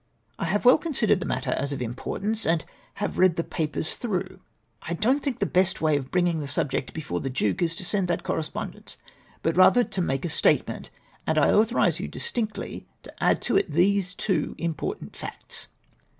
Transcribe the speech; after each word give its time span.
"I 0.39 0.45
have 0.45 0.65
well 0.65 0.79
considered 0.79 1.19
the 1.19 1.27
matter 1.27 1.51
as 1.51 1.71
of 1.71 1.79
importance, 1.79 2.43
and 2.43 2.65
have 2.95 3.19
read 3.19 3.35
the 3.35 3.43
papers 3.43 3.97
through. 3.97 4.39
I 4.81 4.95
don't 4.95 5.21
think 5.21 5.37
the 5.37 5.45
best 5.45 5.79
way 5.79 5.95
of 5.95 6.09
bringing 6.09 6.39
the 6.39 6.47
subject 6.47 6.91
before 6.95 7.19
the 7.19 7.29
Duke 7.29 7.61
is 7.61 7.75
to 7.75 7.85
send 7.85 8.07
that 8.07 8.23
corre 8.23 8.41
spondence, 8.41 8.97
but 9.43 9.55
rather 9.55 9.83
to 9.83 10.01
make 10.01 10.25
a 10.25 10.29
statement, 10.29 10.89
and 11.27 11.37
I 11.37 11.51
authorise 11.51 11.99
you 11.99 12.07
distinctly 12.07 12.87
to 13.03 13.13
add 13.23 13.43
to 13.43 13.57
it 13.57 13.69
these 13.69 14.15
two 14.15 14.55
important 14.57 15.15
facts. 15.15 15.67